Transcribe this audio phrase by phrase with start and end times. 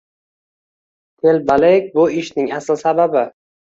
[1.23, 3.29] Telbalik bu ishning asl sababi.